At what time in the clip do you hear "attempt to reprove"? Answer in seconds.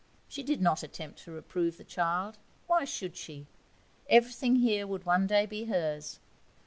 0.81-1.77